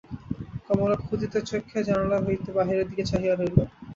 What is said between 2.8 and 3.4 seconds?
দিকে চাহিয়া